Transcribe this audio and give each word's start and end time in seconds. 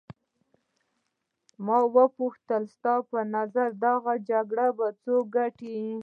ما 1.65 1.77
وپوښتل 1.95 2.63
ستا 2.75 2.93
په 3.09 3.19
نظر 3.35 3.69
دغه 3.85 4.13
جګړه 4.29 4.67
به 4.77 4.87
څوک 5.03 5.25
وګټي. 5.29 5.79